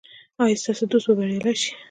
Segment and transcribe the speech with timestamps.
[0.43, 1.69] ایا ستاسو دوست به بریالی شي؟